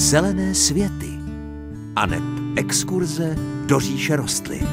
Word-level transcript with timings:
zelené 0.00 0.54
světy 0.54 1.10
aneb 1.96 2.22
exkurze 2.56 3.36
do 3.66 3.80
říše 3.80 4.16
rostlin. 4.16 4.66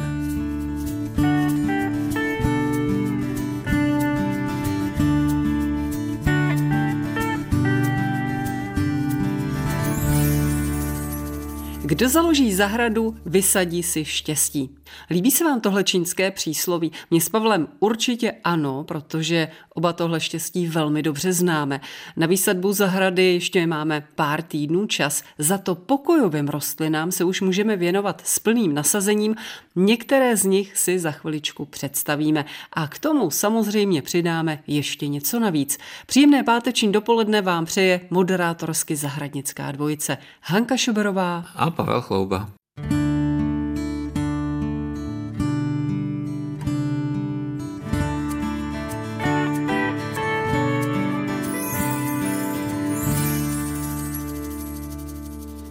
Kdo 11.83 12.09
založí 12.09 12.53
zahradu, 12.53 13.15
vysadí 13.25 13.83
si 13.83 14.05
štěstí. 14.05 14.69
Líbí 15.09 15.31
se 15.31 15.43
vám 15.43 15.61
tohle 15.61 15.83
čínské 15.83 16.31
přísloví? 16.31 16.91
Mě 17.11 17.21
s 17.21 17.29
Pavlem 17.29 17.67
určitě 17.79 18.33
ano, 18.43 18.83
protože 18.83 19.47
oba 19.73 19.93
tohle 19.93 20.19
štěstí 20.19 20.67
velmi 20.67 21.03
dobře 21.03 21.33
známe. 21.33 21.81
Na 22.17 22.27
výsadbu 22.27 22.73
zahrady 22.73 23.23
ještě 23.23 23.67
máme 23.67 24.07
pár 24.15 24.41
týdnů 24.41 24.85
čas, 24.85 25.23
za 25.37 25.57
to 25.57 25.75
pokojovým 25.75 26.47
rostlinám 26.47 27.11
se 27.11 27.23
už 27.23 27.41
můžeme 27.41 27.75
věnovat 27.75 28.21
s 28.25 28.39
plným 28.39 28.73
nasazením. 28.73 29.35
Některé 29.75 30.37
z 30.37 30.43
nich 30.43 30.77
si 30.77 30.99
za 30.99 31.11
chviličku 31.11 31.65
představíme 31.65 32.45
a 32.73 32.87
k 32.87 32.99
tomu 32.99 33.31
samozřejmě 33.31 34.01
přidáme 34.01 34.63
ještě 34.67 35.07
něco 35.07 35.39
navíc. 35.39 35.77
Příjemné 36.05 36.43
páteční 36.43 36.91
dopoledne 36.91 37.41
vám 37.41 37.65
přeje 37.65 38.01
moderátorsky 38.09 38.95
zahradnická 38.95 39.71
dvojice 39.71 40.17
Hanka 40.41 40.77
Šuberová 40.77 41.45
a 41.55 41.69
Pavel 41.69 42.01
Chlouba. 42.01 42.49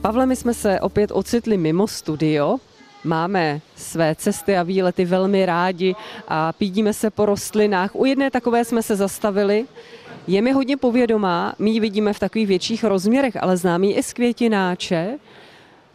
Pavle, 0.07 0.27
my 0.27 0.37
jsme 0.37 0.55
se 0.55 0.81
opět 0.81 1.11
ocitli 1.15 1.57
mimo 1.57 1.87
studio. 1.87 2.57
Máme 3.05 3.61
své 3.77 4.15
cesty 4.15 4.57
a 4.57 4.63
výlety 4.63 5.05
velmi 5.05 5.47
rádi 5.47 5.95
a 6.29 6.53
pídíme 6.53 6.93
se 6.93 7.11
po 7.11 7.27
rostlinách. 7.27 7.91
U 7.95 8.05
jedné 8.05 8.31
takové 8.31 8.65
jsme 8.65 8.83
se 8.83 8.97
zastavili. 8.97 9.67
Je 10.27 10.43
mi 10.43 10.53
hodně 10.53 10.77
povědomá, 10.77 11.55
my 11.59 11.71
ji 11.71 11.81
vidíme 11.81 12.13
v 12.13 12.19
takových 12.19 12.49
větších 12.49 12.85
rozměrech, 12.85 13.37
ale 13.43 13.57
známý 13.57 13.95
i 13.95 14.03
z 14.03 14.13
květináče. 14.13 15.19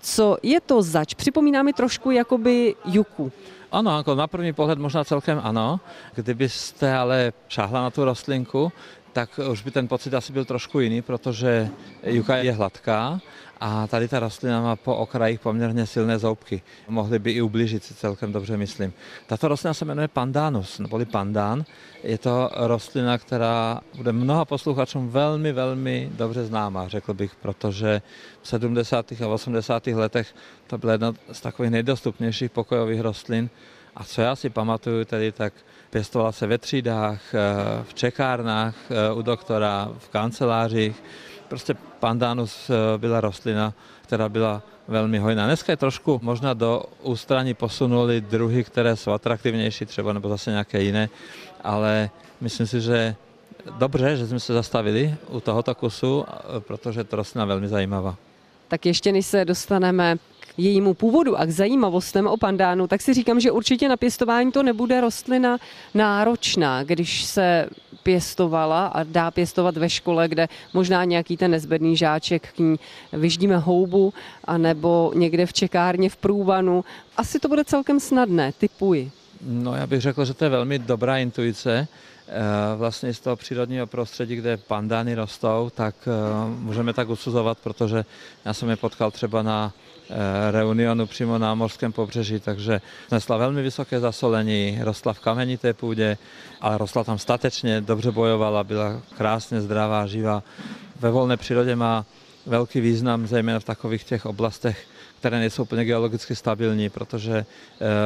Co 0.01 0.37
je 0.43 0.61
to 0.61 0.81
zač? 0.81 1.13
Připomíná 1.13 1.63
mi 1.63 1.73
trošku 1.73 2.11
jakoby 2.11 2.75
juku. 2.85 3.31
Ano, 3.71 3.97
jako 3.97 4.15
na 4.15 4.27
první 4.27 4.53
pohled 4.53 4.79
možná 4.79 5.03
celkem 5.03 5.41
ano. 5.43 5.79
Kdybyste 6.15 6.93
ale 6.93 7.33
šáhla 7.47 7.81
na 7.81 7.89
tu 7.89 8.05
rostlinku, 8.05 8.71
tak 9.13 9.39
už 9.51 9.61
by 9.61 9.71
ten 9.71 9.87
pocit 9.87 10.13
asi 10.13 10.33
byl 10.33 10.45
trošku 10.45 10.79
jiný, 10.79 11.01
protože 11.01 11.69
juka 12.03 12.37
je 12.37 12.51
hladká 12.51 13.19
a 13.61 13.87
tady 13.87 14.07
ta 14.07 14.19
rostlina 14.19 14.61
má 14.61 14.75
po 14.75 14.95
okrajích 14.95 15.39
poměrně 15.39 15.85
silné 15.85 16.19
zoubky. 16.19 16.61
Mohly 16.87 17.19
by 17.19 17.31
i 17.31 17.41
ublížit 17.41 17.83
si 17.83 17.93
celkem 17.93 18.31
dobře, 18.31 18.57
myslím. 18.57 18.93
Tato 19.27 19.47
rostlina 19.47 19.73
se 19.73 19.85
jmenuje 19.85 20.07
pandanus, 20.07 20.79
neboli 20.79 21.05
pandán. 21.05 21.63
Je 22.03 22.17
to 22.17 22.49
rostlina, 22.55 23.17
která 23.17 23.79
bude 23.95 24.11
mnoha 24.11 24.45
posluchačům 24.45 25.09
velmi, 25.09 25.51
velmi 25.51 26.09
dobře 26.13 26.45
známá, 26.45 26.87
řekl 26.87 27.13
bych, 27.13 27.35
protože 27.35 28.01
v 28.41 28.47
70. 28.47 29.11
a 29.11 29.27
80. 29.27 29.87
letech 29.87 30.35
to 30.67 30.77
byla 30.77 30.91
jedna 30.91 31.13
z 31.31 31.41
takových 31.41 31.71
nejdostupnějších 31.71 32.51
pokojových 32.51 33.01
rostlin. 33.01 33.49
A 33.95 34.03
co 34.03 34.21
já 34.21 34.35
si 34.35 34.49
pamatuju 34.49 35.05
tedy, 35.05 35.31
tak 35.31 35.53
pěstovala 35.89 36.31
se 36.31 36.47
ve 36.47 36.57
třídách, 36.57 37.35
eh, 37.35 37.83
v 37.83 37.93
čekárnách 37.93 38.75
eh, 38.89 39.13
u 39.13 39.21
doktora, 39.21 39.91
v 39.97 40.09
kancelářích 40.09 41.03
Prostě 41.51 41.75
pandanus 41.99 42.69
eh, 42.69 42.97
byla 42.97 43.21
rostlina, 43.21 43.73
která 44.01 44.29
byla 44.29 44.61
velmi 44.87 45.19
hojná. 45.19 45.45
Dneska 45.45 45.73
je 45.73 45.77
trošku 45.77 46.19
možná 46.23 46.53
do 46.53 46.83
ústraní 47.03 47.53
posunuli 47.53 48.21
druhy, 48.21 48.63
které 48.63 48.95
jsou 48.95 49.11
atraktivnější 49.11 49.85
třeba 49.85 50.13
nebo 50.13 50.29
zase 50.29 50.51
nějaké 50.51 50.81
jiné, 50.81 51.09
ale 51.63 52.09
myslím 52.41 52.67
si, 52.67 52.81
že 52.81 53.15
dobře, 53.77 54.17
že 54.17 54.27
jsme 54.27 54.39
se 54.39 54.53
zastavili 54.53 55.15
u 55.29 55.39
tohoto 55.39 55.75
kusu, 55.75 56.25
eh, 56.27 56.59
protože 56.59 57.03
to 57.03 57.15
rostlina 57.15 57.45
velmi 57.45 57.67
zajímavá. 57.67 58.15
Tak 58.67 58.85
ještě 58.85 59.11
než 59.11 59.25
se 59.25 59.45
dostaneme 59.45 60.17
jejímu 60.57 60.93
původu 60.93 61.39
a 61.39 61.45
k 61.45 61.49
zajímavostem 61.49 62.27
o 62.27 62.37
pandánu, 62.37 62.87
tak 62.87 63.01
si 63.01 63.13
říkám, 63.13 63.39
že 63.39 63.51
určitě 63.51 63.89
na 63.89 63.97
pěstování 63.97 64.51
to 64.51 64.63
nebude 64.63 65.01
rostlina 65.01 65.57
náročná, 65.93 66.83
když 66.83 67.23
se 67.23 67.69
pěstovala 68.03 68.87
a 68.87 69.03
dá 69.03 69.31
pěstovat 69.31 69.77
ve 69.77 69.89
škole, 69.89 70.27
kde 70.27 70.47
možná 70.73 71.03
nějaký 71.03 71.37
ten 71.37 71.51
nezbedný 71.51 71.97
žáček 71.97 72.53
k 72.55 72.59
ní 72.59 72.75
vyždíme 73.13 73.57
houbu, 73.57 74.13
anebo 74.45 75.11
někde 75.15 75.45
v 75.45 75.53
čekárně 75.53 76.09
v 76.09 76.15
průvanu. 76.15 76.83
Asi 77.17 77.39
to 77.39 77.47
bude 77.47 77.63
celkem 77.63 77.99
snadné, 77.99 78.51
typuji. 78.57 79.11
No 79.41 79.75
já 79.75 79.87
bych 79.87 80.01
řekl, 80.01 80.25
že 80.25 80.33
to 80.33 80.43
je 80.43 80.49
velmi 80.49 80.79
dobrá 80.79 81.17
intuice. 81.17 81.87
Eh, 82.27 82.77
vlastně 82.77 83.13
z 83.13 83.19
toho 83.19 83.35
přírodního 83.35 83.87
prostředí, 83.87 84.35
kde 84.35 84.57
pandány 84.57 85.15
rostou, 85.15 85.71
tak 85.75 85.95
eh, 86.07 86.11
můžeme 86.59 86.93
tak 86.93 87.09
usuzovat, 87.09 87.57
protože 87.63 88.05
já 88.45 88.53
jsem 88.53 88.69
je 88.69 88.75
potkal 88.75 89.11
třeba 89.11 89.41
na 89.41 89.73
Eh, 90.13 90.51
reunionu 90.51 91.05
přímo 91.07 91.37
na 91.37 91.55
morském 91.55 91.91
pobřeží, 91.91 92.39
takže 92.39 92.81
nesla 93.11 93.37
velmi 93.37 93.61
vysoké 93.61 93.99
zasolení, 93.99 94.79
rostla 94.81 95.13
v 95.13 95.19
kamenité 95.19 95.73
půdě, 95.73 96.17
ale 96.61 96.77
rostla 96.77 97.03
tam 97.03 97.17
statečně, 97.17 97.81
dobře 97.81 98.11
bojovala, 98.11 98.63
byla 98.63 99.01
krásně 99.17 99.61
zdravá, 99.61 100.07
živá. 100.07 100.43
Ve 100.99 101.11
volné 101.11 101.37
přírodě 101.37 101.75
má 101.75 102.05
velký 102.45 102.81
význam, 102.81 103.27
zejména 103.27 103.59
v 103.59 103.63
takových 103.63 104.03
těch 104.03 104.25
oblastech, 104.25 104.85
které 105.21 105.39
nejsou 105.39 105.63
úplně 105.63 105.85
geologicky 105.85 106.35
stabilní, 106.35 106.89
protože 106.89 107.37
eh, 107.37 107.45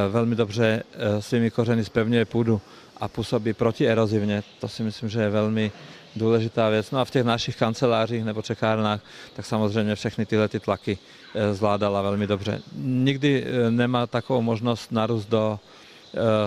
velmi 0.10 0.36
dobře 0.36 0.84
eh, 0.84 1.22
svými 1.22 1.52
kořeny 1.52 1.86
spevňuje 1.86 2.26
půdu 2.26 2.62
a 2.98 3.08
působí 3.08 3.54
protierozivně. 3.54 4.44
To 4.60 4.68
si 4.68 4.84
myslím, 4.84 5.10
že 5.10 5.22
je 5.22 5.30
velmi 5.30 5.72
důležitá 6.16 6.70
věc. 6.70 6.92
No 6.92 7.00
a 7.00 7.06
v 7.06 7.12
těch 7.12 7.24
našich 7.24 7.56
kancelářích 7.56 8.24
nebo 8.24 8.42
čekárnách, 8.42 9.00
tak 9.36 9.46
samozřejmě 9.46 9.96
všechny 9.96 10.26
tyhle 10.26 10.48
ty 10.48 10.60
tlaky 10.60 10.98
eh, 11.36 11.54
zvládala 11.54 12.02
velmi 12.02 12.28
dobře. 12.28 12.62
Nikdy 12.76 13.46
nemá 13.70 14.08
takovou 14.08 14.42
možnost 14.42 14.92
narůst 14.92 15.30
do 15.30 15.60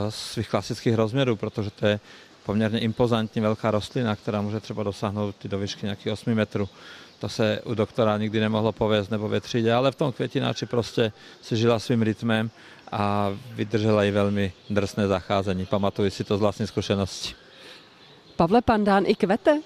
svých 0.08 0.48
klasických 0.48 0.94
rozměrů, 0.94 1.36
protože 1.36 1.70
to 1.70 1.86
je 1.86 2.00
poměrně 2.44 2.78
impozantní 2.78 3.40
velká 3.40 3.70
rostlina, 3.70 4.16
která 4.16 4.40
může 4.40 4.60
třeba 4.60 4.82
dosáhnout 4.82 5.34
do 5.44 5.58
výšky 5.58 5.86
nějakých 5.86 6.12
8 6.12 6.34
metrů. 6.34 6.68
To 7.18 7.28
se 7.28 7.60
u 7.64 7.74
doktora 7.74 8.18
nikdy 8.18 8.40
nemohlo 8.40 8.72
povést 8.72 9.10
nebo 9.10 9.28
ve 9.28 9.40
třídě, 9.40 9.72
ale 9.72 9.92
v 9.92 9.96
tom 9.96 10.12
květináči 10.12 10.66
prostě 10.66 11.12
si 11.42 11.56
žila 11.56 11.78
svým 11.78 12.02
rytmem 12.02 12.50
a 12.92 13.30
vydržela 13.52 14.04
i 14.04 14.10
velmi 14.10 14.52
drsné 14.70 15.06
zacházení. 15.06 15.66
Pamatuji 15.66 16.10
si 16.10 16.24
to 16.24 16.36
z 16.36 16.40
vlastní 16.40 16.66
zkušenosti. 16.66 17.34
Pavle, 18.36 18.62
pandán 18.62 19.04
i 19.06 19.14
kvete? 19.14 19.60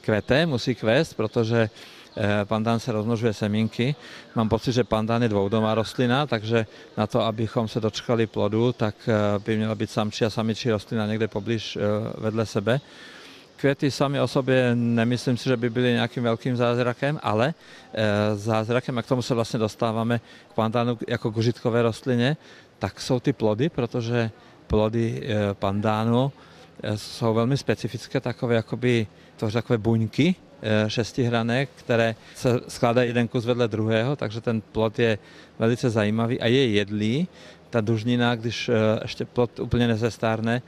Kvete, 0.00 0.46
musí 0.46 0.74
kvést, 0.74 1.14
protože 1.14 1.70
eh, 2.16 2.44
pandán 2.44 2.80
se 2.80 2.92
rozmnožuje 2.92 3.32
semínky. 3.32 3.94
Mám 4.34 4.48
pocit, 4.48 4.72
že 4.72 4.84
pandán 4.84 5.22
je 5.22 5.28
dvoudomá 5.28 5.74
rostlina, 5.74 6.26
takže 6.26 6.66
na 6.96 7.06
to, 7.06 7.20
abychom 7.20 7.68
se 7.68 7.80
dočkali 7.80 8.26
plodu, 8.26 8.72
tak 8.72 8.94
eh, 9.08 9.38
by 9.38 9.56
měla 9.56 9.74
být 9.74 9.90
samčí 9.90 10.24
a 10.24 10.30
samičí 10.30 10.70
rostlina 10.70 11.06
někde 11.06 11.28
poblíž 11.28 11.76
eh, 11.76 11.80
vedle 12.18 12.46
sebe. 12.46 12.80
Květy 13.56 13.90
sami 13.90 14.20
o 14.20 14.28
sobě 14.28 14.70
nemyslím 14.74 15.36
si, 15.36 15.48
že 15.48 15.56
by 15.56 15.70
byly 15.70 15.92
nějakým 15.92 16.22
velkým 16.22 16.56
zázrakem, 16.56 17.20
ale 17.22 17.54
zázrakem, 18.34 18.98
a 18.98 19.02
k 19.02 19.06
tomu 19.06 19.22
se 19.22 19.34
vlastně 19.34 19.58
dostáváme 19.58 20.20
k 20.50 20.54
pandánu 20.54 20.98
jako 21.08 21.32
k 21.32 21.36
užitkové 21.36 21.82
rostlině, 21.82 22.36
tak 22.78 23.00
jsou 23.00 23.20
ty 23.20 23.32
plody, 23.32 23.68
protože 23.68 24.30
plody 24.66 25.28
pandánu 25.52 26.32
jsou 26.96 27.34
velmi 27.34 27.56
specifické, 27.56 28.20
takové 28.20 28.54
jakoby, 28.54 29.06
to 29.36 29.50
takové 29.50 29.78
buňky 29.78 30.34
eh, 30.62 30.90
šestihrané, 30.90 31.66
které 31.66 32.14
se 32.34 32.60
skládají 32.68 33.08
jeden 33.08 33.28
kus 33.28 33.44
vedle 33.44 33.68
druhého, 33.68 34.16
takže 34.16 34.40
ten 34.40 34.60
plod 34.60 34.98
je 34.98 35.18
velice 35.58 35.90
zajímavý 35.90 36.40
a 36.40 36.46
je 36.46 36.68
jedlý. 36.68 37.28
Ta 37.70 37.80
dužnina, 37.80 38.34
když 38.34 38.68
eh, 38.68 38.72
ještě 39.02 39.24
plod 39.24 39.60
úplně 39.60 39.88
nezestárne, 39.88 40.62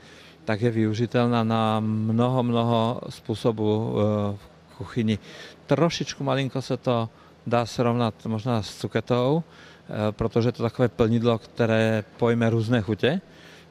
tak 0.49 0.61
je 0.61 0.71
využitelná 0.71 1.43
na 1.43 1.77
mnoho, 1.79 2.43
mnoho 2.43 3.01
způsobů 3.09 3.69
eh, 3.69 4.01
v 4.33 4.77
kuchyni. 4.77 5.19
Trošičku 5.65 6.23
malinko 6.23 6.61
se 6.61 6.77
to 6.77 7.09
dá 7.47 7.65
srovnat 7.65 8.25
možná 8.25 8.63
s 8.63 8.81
cuketou, 8.81 9.43
protože 10.11 10.51
to 10.51 10.63
takové 10.63 10.87
plnidlo, 10.89 11.37
které 11.37 12.03
pojme 12.17 12.49
různé 12.49 12.81
chutě 12.81 13.21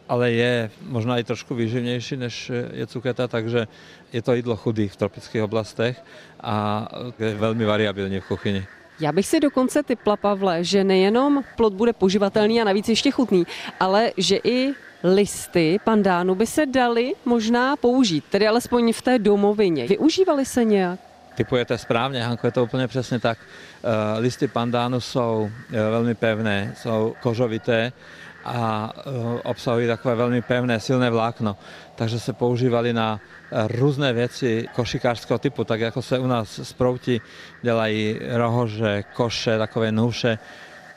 ale 0.09 0.33
je 0.33 0.71
možná 0.89 1.19
i 1.19 1.25
trošku 1.25 1.55
výživnější 1.55 2.17
než 2.17 2.53
je 2.73 2.87
cuketa, 2.87 3.29
takže 3.29 3.69
je 4.13 4.23
to 4.23 4.35
jídlo 4.35 4.57
chudý 4.57 4.89
v 4.89 4.97
tropických 4.97 5.43
oblastech 5.43 6.01
a 6.41 6.89
je 7.19 7.35
velmi 7.35 7.65
variabilní 7.65 8.21
v 8.21 8.25
kuchyni. 8.25 8.67
Já 9.01 9.13
bych 9.13 9.27
si 9.27 9.41
dokonce 9.41 9.83
typla, 9.83 10.17
Pavle, 10.17 10.65
že 10.65 10.85
nejenom 10.85 11.45
plod 11.57 11.75
bude 11.75 11.93
poživatelný 11.93 12.61
a 12.61 12.65
navíc 12.65 12.89
ještě 12.89 13.11
chutný, 13.11 13.45
ale 13.81 14.13
že 14.17 14.41
i 14.45 14.75
listy 15.03 15.79
pandánu 15.85 16.35
by 16.35 16.47
se 16.47 16.67
daly 16.67 17.13
možná 17.25 17.77
použít, 17.77 18.25
tedy 18.31 18.49
alespoň 18.49 18.93
v 18.93 19.03
té 19.03 19.19
domovině. 19.19 19.87
Využívali 19.87 20.47
se 20.47 20.65
nějak? 20.65 21.01
typujete 21.39 21.79
správně, 21.79 22.23
Hanko, 22.23 22.47
je 22.47 22.53
to 22.53 22.65
úplně 22.65 22.89
přesně 22.89 23.19
tak. 23.19 23.39
Eh, 23.39 24.19
listy 24.19 24.49
pandánu 24.49 25.01
jsou 25.01 25.51
velmi 25.71 26.15
pevné, 26.15 26.75
jsou 26.77 27.15
kožovité 27.23 27.93
a 28.45 28.93
obsahují 29.45 29.87
takové 29.87 30.15
velmi 30.15 30.43
pevné, 30.43 30.81
silné 30.81 31.11
vlákno. 31.11 31.57
Takže 31.95 32.21
se 32.21 32.33
používali 32.33 32.93
na 32.93 33.21
různé 33.67 34.13
věci 34.13 34.67
košikářského 34.75 35.39
typu, 35.39 35.65
tak 35.65 35.81
jako 35.81 36.03
se 36.03 36.19
u 36.19 36.27
nás 36.27 36.61
z 36.63 36.73
prouti 36.73 37.21
dělají 37.63 38.19
rohože, 38.35 39.05
koše, 39.15 39.59
takové 39.59 39.93
nůše, 39.93 40.39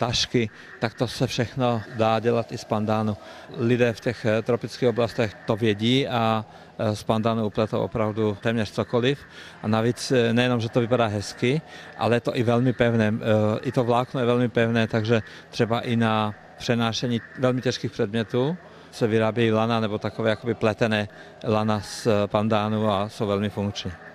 tašky, 0.01 0.50
tak 0.80 0.94
to 0.94 1.07
se 1.07 1.27
všechno 1.27 1.81
dá 1.94 2.19
dělat 2.19 2.51
i 2.51 2.57
z 2.57 2.65
pandánu. 2.65 3.18
Lidé 3.57 3.94
v 3.94 4.00
těch 4.00 4.25
eh, 4.25 4.42
tropických 4.42 4.89
oblastech 4.89 5.30
to 5.45 5.56
vědí 5.56 6.07
a 6.07 6.42
eh, 6.42 6.95
z 6.95 7.03
pandánu 7.03 7.45
upletou 7.45 7.80
opravdu 7.80 8.38
téměř 8.42 8.71
cokoliv. 8.71 9.19
A 9.62 9.68
navíc 9.68 10.12
eh, 10.12 10.33
nejenom, 10.33 10.57
že 10.57 10.74
to 10.74 10.81
vypadá 10.81 11.06
hezky, 11.06 11.62
ale 11.98 12.15
je 12.15 12.19
to 12.19 12.33
i 12.33 12.42
velmi 12.44 12.74
pevné. 12.74 13.13
I 13.62 13.71
to 13.71 13.83
vlákno 13.83 14.19
je 14.19 14.25
velmi 14.25 14.50
pevné, 14.50 14.88
takže 14.88 15.21
třeba 15.50 15.80
i 15.86 15.95
na 15.95 16.33
přenášení 16.57 17.21
velmi 17.39 17.62
těžkých 17.62 17.92
předmětů 17.92 18.57
se 18.92 19.07
vyrábějí 19.07 19.51
lana 19.51 19.80
nebo 19.80 19.97
takové 19.97 20.30
jakoby 20.30 20.54
pletené 20.54 21.07
lana 21.45 21.81
z 21.81 22.07
pandánu 22.25 22.89
a 22.89 23.09
jsou 23.09 23.27
velmi 23.27 23.50
funkční. 23.50 24.10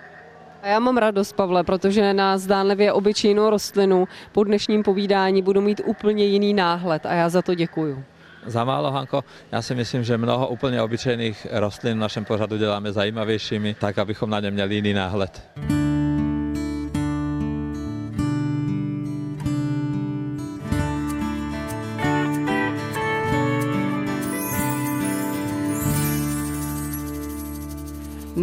A 0.61 0.67
já 0.67 0.79
mám 0.79 0.97
radost, 0.97 1.33
Pavle, 1.33 1.63
protože 1.63 2.13
na 2.13 2.37
zdánlivě 2.37 2.93
obyčejnou 2.93 3.49
rostlinu 3.49 4.07
po 4.31 4.43
dnešním 4.43 4.83
povídání 4.83 5.41
budu 5.41 5.61
mít 5.61 5.81
úplně 5.85 6.25
jiný 6.25 6.53
náhled 6.53 7.05
a 7.05 7.13
já 7.13 7.29
za 7.29 7.41
to 7.41 7.55
děkuju. 7.55 8.03
Za 8.45 8.63
málo, 8.63 8.91
Hanko. 8.91 9.23
Já 9.51 9.61
si 9.61 9.75
myslím, 9.75 10.03
že 10.03 10.17
mnoho 10.17 10.47
úplně 10.47 10.81
obyčejných 10.81 11.47
rostlin 11.51 11.97
v 11.97 12.01
našem 12.01 12.25
pořadu 12.25 12.57
děláme 12.57 12.91
zajímavějšími, 12.91 13.73
tak 13.73 13.97
abychom 13.97 14.29
na 14.29 14.39
ně 14.39 14.51
měli 14.51 14.75
jiný 14.75 14.93
náhled. 14.93 15.41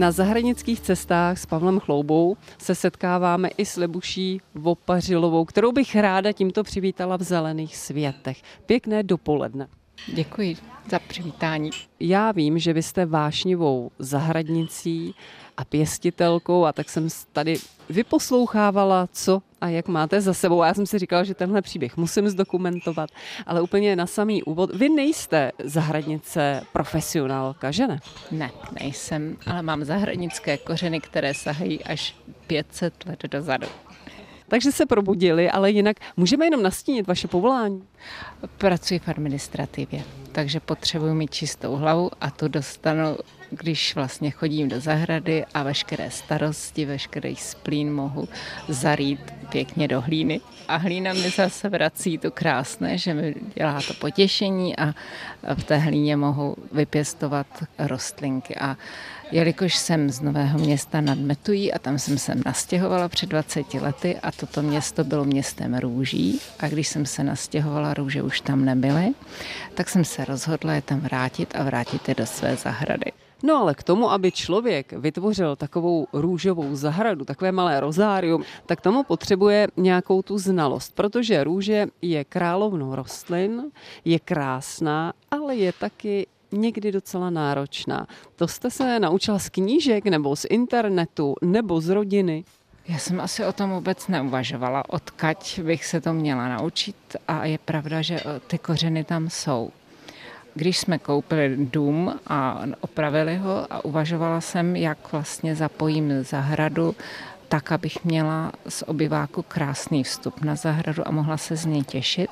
Na 0.04 0.12
zahranických 0.12 0.80
cestách 0.80 1.38
s 1.38 1.46
Pavlem 1.46 1.80
Chloubou 1.80 2.36
se 2.58 2.74
setkáváme 2.74 3.48
i 3.48 3.64
s 3.64 3.76
Lebuší 3.76 4.40
Vopařilovou, 4.54 5.44
kterou 5.44 5.72
bych 5.72 5.96
ráda 5.96 6.32
tímto 6.32 6.62
přivítala 6.62 7.16
v 7.16 7.22
Zelených 7.22 7.76
světech. 7.76 8.42
Pěkné 8.66 9.02
dopoledne. 9.02 9.68
Děkuji 10.06 10.56
za 10.91 10.99
přivítání. 10.99 11.70
Já 12.00 12.32
vím, 12.32 12.58
že 12.58 12.73
vy 12.73 12.82
jste 12.82 13.06
vášnivou 13.06 13.91
zahradnicí 13.99 15.14
a 15.56 15.64
pěstitelkou 15.64 16.64
a 16.64 16.73
tak 16.73 16.88
jsem 16.88 17.08
tady 17.32 17.56
vyposlouchávala, 17.91 19.08
co 19.12 19.43
a 19.61 19.69
jak 19.69 19.88
máte 19.88 20.20
za 20.20 20.35
sebou. 20.35 20.62
A 20.62 20.67
já 20.67 20.75
jsem 20.75 20.87
si 20.87 20.99
říkala, 20.99 21.25
že 21.25 21.35
tenhle 21.35 21.62
příběh 21.62 21.96
musím 21.96 22.29
zdokumentovat, 22.29 23.11
ale 23.46 23.62
úplně 23.62 23.96
na 23.96 24.06
samý 24.06 24.43
úvod. 24.43 24.75
Vy 24.75 24.88
nejste 24.88 25.52
zahradnice 25.64 26.62
profesionálka, 26.73 27.70
že 27.70 27.87
ne? 27.87 28.00
Ne, 28.31 28.50
nejsem, 28.81 29.37
ale 29.47 29.62
mám 29.62 29.85
zahradnické 29.85 30.56
kořeny, 30.56 31.00
které 31.00 31.35
sahají 31.35 31.85
až 31.85 32.17
500 32.47 33.06
let 33.06 33.23
dozadu. 33.31 33.67
Takže 34.49 34.73
se 34.73 34.87
probudili, 34.87 35.50
ale 35.50 35.70
jinak 35.70 35.96
můžeme 36.17 36.46
jenom 36.46 36.62
nastínit 36.62 37.06
vaše 37.06 37.29
povolání. 37.29 37.82
Pracuji 38.58 38.99
v 38.99 39.08
administrativě, 39.08 40.02
takže 40.32 40.61
potřebuji 40.61 41.14
mít 41.14 41.35
čistou 41.35 41.76
hlavu 41.76 42.11
a 42.20 42.31
tu 42.31 42.49
dostanu 42.49 43.17
když 43.60 43.94
vlastně 43.94 44.30
chodím 44.30 44.68
do 44.68 44.80
zahrady 44.80 45.44
a 45.54 45.62
veškeré 45.62 46.10
starosti, 46.10 46.84
veškerý 46.84 47.36
splín 47.36 47.92
mohu 47.92 48.28
zarít 48.68 49.20
pěkně 49.48 49.88
do 49.88 50.00
hlíny. 50.00 50.40
A 50.68 50.76
hlína 50.76 51.12
mi 51.12 51.30
zase 51.30 51.68
vrací 51.68 52.18
to 52.18 52.30
krásné, 52.30 52.98
že 52.98 53.14
mi 53.14 53.34
dělá 53.54 53.80
to 53.88 53.94
potěšení 53.94 54.78
a 54.78 54.94
v 55.54 55.64
té 55.64 55.76
hlíně 55.76 56.16
mohu 56.16 56.56
vypěstovat 56.72 57.46
rostlinky. 57.78 58.56
A 58.56 58.76
jelikož 59.32 59.76
jsem 59.76 60.10
z 60.10 60.20
Nového 60.20 60.58
města 60.58 61.00
nad 61.00 61.18
Metují 61.18 61.72
a 61.72 61.78
tam 61.78 61.98
jsem 61.98 62.18
se 62.18 62.34
nastěhovala 62.46 63.08
před 63.08 63.28
20 63.28 63.74
lety 63.74 64.16
a 64.22 64.32
toto 64.32 64.62
město 64.62 65.04
bylo 65.04 65.24
městem 65.24 65.74
růží 65.74 66.40
a 66.58 66.68
když 66.68 66.88
jsem 66.88 67.06
se 67.06 67.24
nastěhovala, 67.24 67.94
růže 67.94 68.22
už 68.22 68.40
tam 68.40 68.64
nebyly, 68.64 69.14
tak 69.74 69.88
jsem 69.88 70.04
se 70.04 70.24
rozhodla 70.24 70.74
je 70.74 70.82
tam 70.82 71.00
vrátit 71.00 71.54
a 71.56 71.62
vrátit 71.62 72.08
je 72.08 72.14
do 72.14 72.26
své 72.26 72.56
zahrady. 72.56 73.12
No 73.46 73.56
ale 73.61 73.75
k 73.75 73.82
tomu, 73.82 74.11
aby 74.11 74.32
člověk 74.32 74.93
vytvořil 74.93 75.56
takovou 75.56 76.06
růžovou 76.12 76.76
zahradu, 76.76 77.25
takové 77.25 77.52
malé 77.52 77.81
rozárium, 77.81 78.44
tak 78.67 78.81
tomu 78.81 79.02
potřebuje 79.02 79.69
nějakou 79.76 80.23
tu 80.23 80.38
znalost, 80.38 80.94
protože 80.94 81.44
růže 81.44 81.87
je 82.02 82.25
královnou 82.25 82.94
rostlin, 82.94 83.62
je 84.05 84.19
krásná, 84.19 85.12
ale 85.31 85.56
je 85.56 85.73
taky 85.73 86.26
někdy 86.52 86.93
docela 86.93 87.31
náročná. 87.31 88.06
To 88.37 88.49
jste 88.49 88.70
se 88.70 89.00
naučila 89.00 89.38
z 89.38 89.49
knížek 89.49 90.05
nebo 90.05 90.37
z 90.37 90.47
internetu 90.50 91.35
nebo 91.43 91.81
z 91.81 91.88
rodiny? 91.88 92.44
Já 92.88 92.99
jsem 92.99 93.20
asi 93.20 93.44
o 93.44 93.52
tom 93.52 93.70
vůbec 93.70 94.08
neuvažovala, 94.08 94.82
odkaď 94.88 95.61
bych 95.61 95.85
se 95.85 96.00
to 96.00 96.12
měla 96.12 96.49
naučit 96.49 96.97
a 97.29 97.44
je 97.44 97.58
pravda, 97.58 98.02
že 98.02 98.20
ty 98.47 98.58
kořeny 98.58 99.05
tam 99.05 99.31
jsou. 99.31 99.70
Když 100.54 100.78
jsme 100.78 100.98
koupili 100.98 101.56
dům 101.58 102.14
a 102.26 102.62
opravili 102.80 103.36
ho 103.36 103.66
a 103.70 103.84
uvažovala 103.84 104.40
jsem, 104.40 104.76
jak 104.76 105.12
vlastně 105.12 105.54
zapojím 105.54 106.12
zahradu, 106.22 106.94
tak, 107.48 107.72
abych 107.72 108.04
měla 108.04 108.52
z 108.68 108.82
obyváku 108.86 109.42
krásný 109.42 110.04
vstup 110.04 110.40
na 110.40 110.54
zahradu 110.54 111.08
a 111.08 111.10
mohla 111.10 111.36
se 111.36 111.56
z 111.56 111.66
něj 111.66 111.82
těšit, 111.82 112.30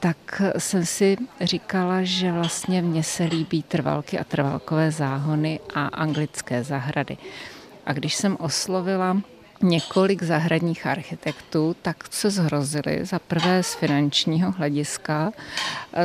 tak 0.00 0.42
jsem 0.58 0.86
si 0.86 1.16
říkala, 1.40 2.02
že 2.02 2.32
vlastně 2.32 2.82
mně 2.82 3.02
se 3.02 3.24
líbí 3.24 3.62
trvalky 3.62 4.18
a 4.18 4.24
trvalkové 4.24 4.90
záhony 4.90 5.60
a 5.74 5.86
anglické 5.86 6.64
zahrady. 6.64 7.16
A 7.86 7.92
když 7.92 8.14
jsem 8.14 8.36
oslovila 8.40 9.16
několik 9.62 10.22
zahradních 10.22 10.86
architektů, 10.86 11.76
tak 11.82 11.96
se 12.10 12.30
zhrozili 12.30 13.04
za 13.04 13.18
prvé 13.18 13.62
z 13.62 13.74
finančního 13.74 14.52
hlediska, 14.52 15.32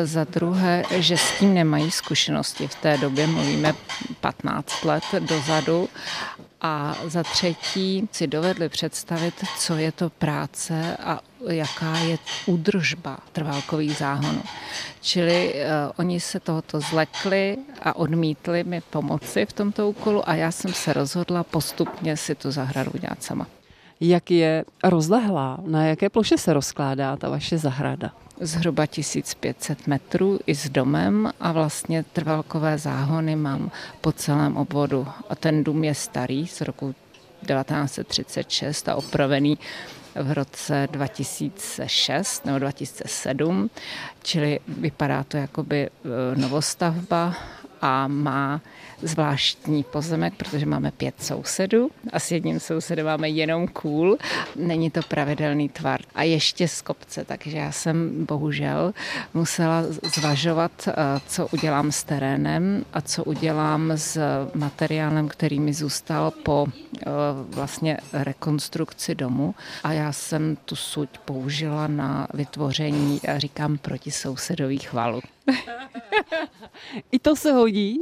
za 0.04 0.24
druhé, 0.24 0.84
že 0.92 1.18
s 1.18 1.40
tím 1.40 1.54
nemají 1.54 1.92
zkušenosti. 1.92 2.68
V 2.68 2.76
té 2.76 2.98
době 2.98 3.28
mluvíme 3.28 3.74
15 4.22 4.84
let 4.86 5.04
dozadu 5.20 5.90
a 6.62 6.96
za 7.06 7.24
třetí 7.24 8.10
si 8.12 8.28
dovedli 8.28 8.70
představit, 8.70 9.34
co 9.60 9.76
je 9.76 9.92
to 9.92 10.10
práce 10.10 10.98
a 10.98 11.20
jaká 11.48 11.98
je 11.98 12.18
údržba 12.46 13.18
trválkových 13.32 13.98
záhonů. 13.98 14.44
Čili 15.02 15.54
uh, 15.54 15.92
oni 15.98 16.20
se 16.20 16.40
tohoto 16.40 16.80
zlekli 16.80 17.58
a 17.82 17.96
odmítli 17.96 18.64
mi 18.64 18.82
pomoci 18.82 19.46
v 19.46 19.54
tomto 19.54 19.90
úkolu 19.90 20.30
a 20.30 20.36
já 20.36 20.52
jsem 20.52 20.74
se 20.74 20.94
rozhodla 20.94 21.44
postupně 21.44 22.18
si 22.18 22.36
tu 22.36 22.52
zahradu 22.52 22.92
dělat 23.00 23.24
sama. 23.24 23.48
Jak 24.00 24.32
je 24.32 24.66
rozlehlá? 24.84 25.58
Na 25.66 25.86
jaké 25.86 26.10
ploše 26.10 26.38
se 26.38 26.54
rozkládá 26.54 27.18
ta 27.18 27.30
vaše 27.30 27.58
zahrada? 27.58 28.12
Zhruba 28.44 28.86
1500 28.86 29.88
metrů 29.88 30.40
i 30.48 30.56
s 30.56 30.70
domem 30.70 31.32
a 31.40 31.52
vlastně 31.52 32.04
trvalkové 32.04 32.78
záhony 32.78 33.36
mám 33.36 33.72
po 34.02 34.12
celém 34.12 34.58
obvodu. 34.58 35.08
A 35.30 35.36
ten 35.36 35.64
dům 35.64 35.84
je 35.84 35.96
starý 35.96 36.48
z 36.48 36.62
roku 36.62 36.96
1936 37.42 38.90
a 38.90 38.96
opravený 38.96 39.58
v 40.16 40.32
roce 40.32 40.88
2006 40.92 42.46
nebo 42.46 42.60
2007, 42.60 43.70
čili 44.24 44.60
vypadá 44.68 45.24
to 45.24 45.38
jako 45.38 45.64
by 45.64 45.82
e, 45.82 45.90
novostavba 46.36 47.36
a 47.82 48.08
má 48.08 48.62
zvláštní 49.02 49.84
pozemek, 49.84 50.34
protože 50.36 50.66
máme 50.66 50.92
pět 50.92 51.24
sousedů 51.24 51.90
a 52.14 52.20
s 52.20 52.32
jedním 52.32 52.60
sousedem 52.60 53.06
máme 53.06 53.30
jenom 53.30 53.68
kůl. 53.68 54.18
Není 54.56 54.92
to 54.92 55.02
pravidelný 55.08 55.70
tvar. 55.70 56.02
A 56.16 56.24
ještě 56.24 56.68
z 56.68 56.82
kopce, 56.82 57.26
takže 57.26 57.58
já 57.58 57.72
jsem 57.72 58.26
bohužel 58.26 58.94
musela 59.34 59.84
zvažovat, 60.16 60.72
eh, 60.88 60.94
co 61.28 61.48
udělám 61.48 61.92
s 61.92 62.04
terénem 62.04 62.86
a 62.94 63.02
co 63.02 63.24
udělám 63.24 63.92
s 63.96 64.20
materiálem, 64.54 65.28
který 65.28 65.60
mi 65.60 65.74
zůstal 65.74 66.32
po 66.32 66.68
eh, 66.68 67.06
vlastně 67.50 67.98
rekonstrukci 68.14 69.16
domu. 69.16 69.56
A 69.84 69.94
já 69.94 70.01
jsem 70.10 70.58
tu 70.66 70.76
suť 70.76 71.10
použila 71.26 71.88
na 71.88 72.28
vytvoření, 72.34 73.20
já 73.24 73.40
říkám, 73.40 73.78
proti 73.78 74.12
sousedových 74.12 74.94
valů. 74.94 75.22
I 77.12 77.20
to 77.20 77.36
se 77.36 77.52
hodí. 77.52 78.02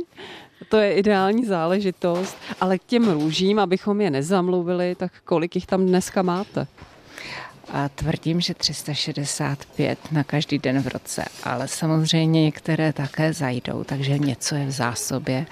To 0.69 0.77
je 0.77 0.93
ideální 0.93 1.45
záležitost, 1.45 2.37
ale 2.61 2.79
k 2.79 2.83
těm 2.83 3.09
růžím, 3.09 3.59
abychom 3.59 4.01
je 4.01 4.11
nezamluvili, 4.11 4.95
tak 4.95 5.11
kolik 5.23 5.55
jich 5.55 5.65
tam 5.65 5.85
dneska 5.85 6.21
máte? 6.21 6.67
A 7.71 7.89
tvrdím, 7.89 8.41
že 8.41 8.53
365 8.53 9.99
na 10.11 10.23
každý 10.23 10.59
den 10.59 10.81
v 10.81 10.87
roce, 10.87 11.25
ale 11.43 11.67
samozřejmě 11.67 12.43
některé 12.43 12.93
také 12.93 13.33
zajdou, 13.33 13.83
takže 13.83 14.17
něco 14.17 14.55
je 14.55 14.65
v 14.65 14.71
zásobě, 14.71 15.45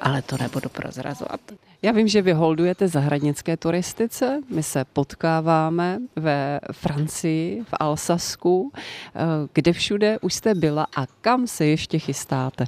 ale 0.00 0.22
to 0.22 0.36
nebudu 0.38 0.68
prozrazovat. 0.68 1.40
Já 1.82 1.92
vím, 1.92 2.08
že 2.08 2.22
vy 2.22 2.32
holdujete 2.32 2.88
zahradnické 2.88 3.56
turistice. 3.56 4.40
My 4.50 4.62
se 4.62 4.84
potkáváme 4.84 5.98
ve 6.16 6.60
Francii, 6.72 7.64
v 7.64 7.74
Alsasku. 7.80 8.72
Eh, 8.74 9.20
kde 9.52 9.72
všude 9.72 10.18
už 10.18 10.34
jste 10.34 10.54
byla 10.54 10.86
a 10.96 11.06
kam 11.20 11.46
se 11.46 11.66
ještě 11.66 11.98
chystáte? 11.98 12.64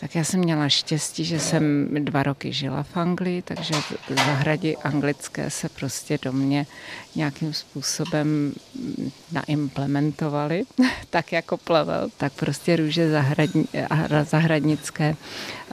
Tak 0.00 0.14
já 0.14 0.24
jsem 0.24 0.40
měla 0.40 0.68
štěstí, 0.68 1.24
že 1.24 1.40
jsem 1.40 1.88
dva 2.04 2.22
roky 2.22 2.52
žila 2.52 2.82
v 2.82 2.96
Anglii, 2.96 3.42
takže 3.42 3.74
zahradě 4.08 4.74
anglické 4.76 5.50
se 5.50 5.68
prostě 5.68 6.18
do 6.22 6.32
mě 6.32 6.66
nějakým 7.14 7.52
způsobem 7.52 8.52
naimplementovaly, 9.32 10.64
tak 11.10 11.32
jako 11.32 11.56
plevel, 11.56 12.08
tak 12.16 12.32
prostě 12.32 12.76
růže 12.76 13.10
zahradni, 13.10 13.64
zahradnické 14.24 15.16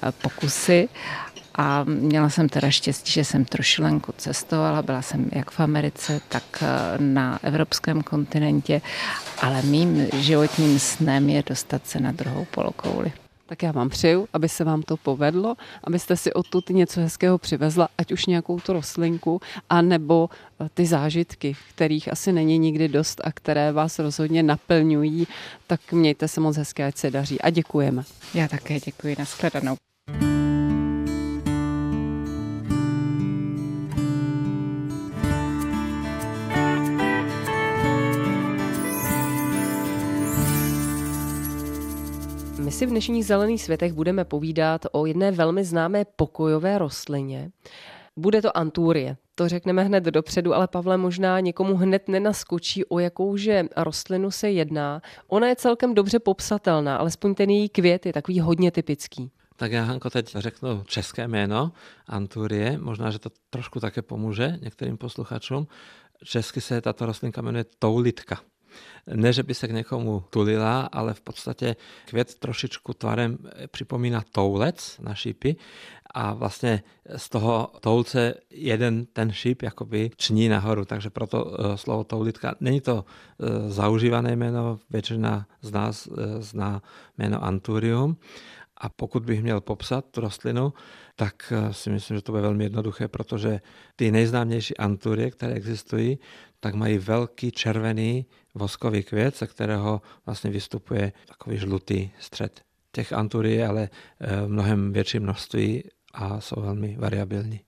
eh, 0.03 0.11
pokusy. 0.11 0.89
A 1.55 1.83
měla 1.83 2.29
jsem 2.29 2.49
teda 2.49 2.69
štěstí, 2.69 3.11
že 3.11 3.23
jsem 3.23 3.45
trošilenku 3.45 4.13
cestovala, 4.17 4.81
byla 4.81 5.01
jsem 5.01 5.29
jak 5.31 5.51
v 5.51 5.59
Americe, 5.59 6.21
tak 6.29 6.43
eh, 6.61 6.67
na 6.97 7.39
evropském 7.43 8.01
kontinentě, 8.03 8.81
ale 9.41 9.61
mým 9.61 10.07
životním 10.15 10.79
snem 10.79 11.29
je 11.29 11.43
dostat 11.47 11.87
se 11.87 11.99
na 11.99 12.11
druhou 12.11 12.45
polokouli. 12.45 13.11
Tak 13.45 13.63
já 13.63 13.71
vám 13.71 13.89
přeju, 13.89 14.27
aby 14.33 14.49
se 14.49 14.63
vám 14.63 14.81
to 14.81 14.97
povedlo, 14.97 15.55
abyste 15.83 16.17
si 16.17 16.33
odtud 16.33 16.69
něco 16.69 17.01
hezkého 17.01 17.37
přivezla, 17.37 17.89
ať 17.97 18.11
už 18.11 18.25
nějakou 18.25 18.59
tu 18.59 18.73
rostlinku, 18.73 19.41
anebo 19.69 20.29
eh, 20.59 20.69
ty 20.73 20.85
zážitky, 20.85 21.55
kterých 21.75 22.11
asi 22.11 22.31
není 22.31 22.57
nikdy 22.57 22.87
dost 22.87 23.21
a 23.23 23.31
které 23.31 23.71
vás 23.71 23.99
rozhodně 23.99 24.43
naplňují, 24.43 25.27
tak 25.67 25.91
mějte 25.91 26.27
se 26.27 26.41
moc 26.41 26.57
hezké, 26.57 26.85
ať 26.85 26.97
se 26.97 27.11
daří 27.11 27.41
a 27.41 27.49
děkujeme. 27.49 28.03
Já 28.33 28.47
také 28.47 28.79
děkuji, 28.79 29.15
nashledanou. 29.19 29.75
Si 42.81 42.85
v 42.85 42.89
dnešních 42.89 43.25
zelených 43.25 43.61
světech 43.61 43.93
budeme 43.93 44.25
povídat 44.25 44.85
o 44.91 45.05
jedné 45.05 45.31
velmi 45.31 45.63
známé 45.63 46.05
pokojové 46.15 46.77
rostlině. 46.77 47.51
Bude 48.17 48.41
to 48.41 48.57
anturie. 48.57 49.17
To 49.35 49.49
řekneme 49.49 49.83
hned 49.83 50.03
dopředu, 50.03 50.53
ale 50.53 50.67
Pavle 50.67 50.97
možná 50.97 51.39
někomu 51.39 51.75
hned 51.75 52.07
nenaskočí, 52.07 52.85
o 52.85 52.99
jakouže 52.99 53.65
rostlinu 53.77 54.31
se 54.31 54.51
jedná. 54.51 55.01
Ona 55.27 55.47
je 55.47 55.55
celkem 55.55 55.93
dobře 55.93 56.19
popsatelná, 56.19 56.97
alespoň 56.97 57.35
ten 57.35 57.49
její 57.49 57.69
květ 57.69 58.05
je 58.05 58.13
takový 58.13 58.39
hodně 58.39 58.71
typický. 58.71 59.31
Tak 59.55 59.71
já 59.71 59.83
Hanko 59.83 60.09
teď 60.09 60.35
řeknu 60.35 60.83
české 60.85 61.27
jméno, 61.27 61.71
Anturie, 62.07 62.77
možná, 62.77 63.11
že 63.11 63.19
to 63.19 63.29
trošku 63.49 63.79
také 63.79 64.01
pomůže 64.01 64.57
některým 64.61 64.97
posluchačům. 64.97 65.67
Česky 66.23 66.61
se 66.61 66.81
tato 66.81 67.05
rostlinka 67.05 67.41
jmenuje 67.41 67.65
toulitka. 67.79 68.39
Ne, 69.07 69.33
že 69.33 69.43
by 69.43 69.53
se 69.53 69.67
k 69.67 69.71
někomu 69.71 70.23
tulila, 70.29 70.81
ale 70.81 71.13
v 71.13 71.21
podstatě 71.21 71.75
květ 72.05 72.35
trošičku 72.35 72.93
tvarem 72.93 73.37
připomíná 73.71 74.23
toulec 74.31 74.99
na 74.99 75.15
šípy 75.15 75.55
a 76.13 76.33
vlastně 76.33 76.83
z 77.17 77.29
toho 77.29 77.71
toulce 77.79 78.33
jeden 78.49 79.05
ten 79.05 79.31
šíp 79.31 79.61
jakoby 79.61 80.11
ční 80.17 80.49
nahoru, 80.49 80.85
takže 80.85 81.09
proto 81.09 81.55
e, 81.59 81.77
slovo 81.77 82.03
toulitka. 82.03 82.55
Není 82.59 82.81
to 82.81 83.05
e, 83.05 83.69
zaužívané 83.69 84.35
jméno, 84.35 84.79
většina 84.89 85.45
z 85.61 85.71
nás 85.71 86.07
e, 86.07 86.41
zná 86.41 86.81
jméno 87.17 87.43
Anturium, 87.43 88.17
a 88.81 88.89
pokud 88.89 89.25
bych 89.25 89.41
měl 89.43 89.61
popsat 89.61 90.05
tu 90.11 90.21
rostlinu, 90.21 90.73
tak 91.15 91.53
si 91.71 91.89
myslím, 91.89 92.17
že 92.17 92.23
to 92.23 92.31
bude 92.31 92.41
velmi 92.41 92.63
jednoduché, 92.63 93.07
protože 93.07 93.61
ty 93.95 94.11
nejznámější 94.11 94.77
anturie, 94.77 95.31
které 95.31 95.53
existují, 95.53 96.19
tak 96.59 96.73
mají 96.73 96.97
velký 96.97 97.51
červený 97.51 98.25
voskový 98.55 99.03
květ, 99.03 99.37
ze 99.37 99.47
kterého 99.47 100.01
vlastně 100.25 100.49
vystupuje 100.51 101.13
takový 101.25 101.57
žlutý 101.57 102.09
střed. 102.19 102.61
Těch 102.91 103.13
anturí 103.13 103.53
je 103.53 103.67
ale 103.67 103.89
eh, 104.19 104.47
mnohem 104.47 104.93
větší 104.93 105.19
množství 105.19 105.83
a 106.13 106.41
jsou 106.41 106.61
velmi 106.61 106.95
variabilní. 106.99 107.59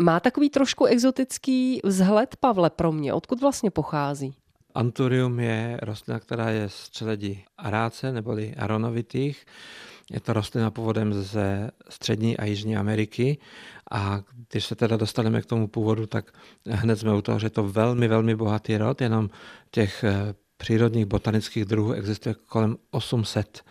Má 0.00 0.20
takový 0.20 0.50
trošku 0.50 0.84
exotický 0.84 1.80
vzhled 1.84 2.36
Pavle 2.40 2.70
pro 2.70 2.92
mě. 2.92 3.12
Odkud 3.12 3.40
vlastně 3.40 3.70
pochází? 3.70 4.34
Anturium 4.74 5.40
je 5.40 5.78
rostlina, 5.82 6.20
která 6.20 6.50
je 6.50 6.68
z 6.68 6.90
čeledí 6.90 7.44
aráce 7.58 8.12
neboli 8.12 8.54
aronovitých. 8.54 9.44
Je 10.10 10.20
to 10.20 10.32
rostlina 10.32 10.70
původem 10.70 11.14
ze 11.14 11.70
střední 11.88 12.36
a 12.36 12.44
jižní 12.44 12.76
Ameriky 12.76 13.38
a 13.90 14.20
když 14.48 14.64
se 14.64 14.74
teda 14.74 14.96
dostaneme 14.96 15.42
k 15.42 15.46
tomu 15.46 15.68
původu, 15.68 16.06
tak 16.06 16.32
hned 16.68 16.96
jsme 16.96 17.14
u 17.14 17.22
toho, 17.22 17.38
že 17.38 17.46
je 17.46 17.50
to 17.50 17.68
velmi, 17.68 18.08
velmi 18.08 18.36
bohatý 18.36 18.76
rod, 18.76 19.00
jenom 19.00 19.30
těch 19.70 20.04
eh, 20.04 20.34
přírodních 20.56 21.06
botanických 21.06 21.64
druhů 21.64 21.92
existuje 21.92 22.34
kolem 22.46 22.76
800 22.90 23.62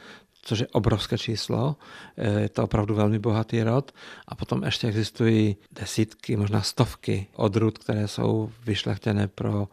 což 0.46 0.60
je 0.60 0.68
obrovské 0.68 1.18
číslo. 1.18 1.76
Eh, 2.18 2.42
je 2.42 2.50
to 2.50 2.64
opravdu 2.64 2.96
velmi 2.96 3.20
bohatý 3.20 3.64
rod. 3.64 3.92
A 4.28 4.36
potom 4.36 4.64
ještě 4.64 4.88
existují 4.88 5.58
desítky, 5.72 6.36
možná 6.36 6.62
stovky 6.62 7.28
odrůd, 7.36 7.78
které 7.78 8.08
jsou 8.08 8.52
vyšlechtěné 8.66 9.28
pro 9.28 9.68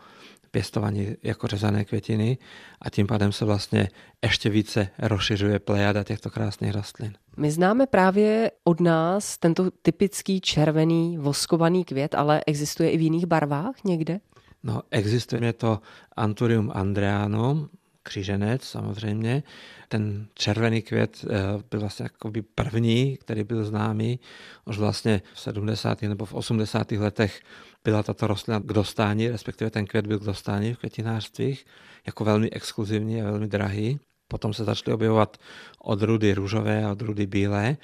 pěstování 0.52 1.16
jako 1.23 1.47
řezané 1.47 1.85
květiny 1.85 2.38
a 2.80 2.90
tím 2.90 3.06
pádem 3.06 3.32
se 3.32 3.44
vlastně 3.44 3.88
ještě 4.23 4.50
více 4.50 4.88
rozšiřuje 4.99 5.59
plejada 5.59 6.04
těchto 6.04 6.30
krásných 6.30 6.75
rostlin. 6.75 7.12
My 7.37 7.50
známe 7.50 7.87
právě 7.87 8.50
od 8.64 8.80
nás 8.80 9.38
tento 9.38 9.71
typický 9.82 10.40
červený 10.40 11.18
voskovaný 11.18 11.85
květ, 11.85 12.14
ale 12.14 12.42
existuje 12.47 12.90
i 12.90 12.97
v 12.97 13.00
jiných 13.00 13.26
barvách 13.26 13.75
někde? 13.85 14.21
No, 14.62 14.82
existuje 14.90 15.52
to 15.52 15.80
Anturium 16.16 16.71
andreanum, 16.75 17.68
kříženec 18.02 18.62
samozřejmě. 18.62 19.42
Ten 19.88 20.26
červený 20.35 20.82
květ 20.82 21.25
eh, 21.25 21.28
byl 21.71 21.80
vlastně 21.80 22.02
jakoby 22.02 22.42
první, 22.42 23.16
který 23.16 23.44
byl 23.44 23.64
známý. 23.64 24.21
Už 24.64 24.78
vlastně 24.78 25.23
v 25.35 25.40
70. 25.40 26.02
nebo 26.02 26.25
v 26.25 26.35
80. 26.35 26.92
letech 26.92 27.40
byla 27.84 28.02
tato 28.02 28.26
rostlina 28.26 28.60
k 28.60 28.72
dostání, 28.72 29.28
respektive 29.28 29.70
ten 29.70 29.86
květ 29.86 30.06
byl 30.06 30.18
k 30.18 30.24
dostání 30.24 30.74
v 30.74 30.78
květinářstvích, 30.78 31.66
jako 32.06 32.24
velmi 32.24 32.50
exkluzivní 32.50 33.22
a 33.22 33.24
velmi 33.24 33.48
drahý. 33.48 34.00
Potom 34.28 34.54
se 34.54 34.64
začaly 34.64 34.94
objevovat 34.94 35.36
odrudy 35.78 36.34
růžové 36.34 36.84
a 36.84 36.90
odrudy 36.92 37.26
bílé, 37.26 37.76